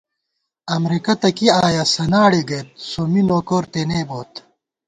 امرېکہ 0.75 1.13
تہ 1.21 1.29
کی 1.37 1.47
آیَہ 1.65 1.83
سناڑے 1.93 2.41
گئیت 2.49 2.67
سومّی 2.89 3.21
نوکور 3.27 3.63
تېنےبوت 3.71 4.31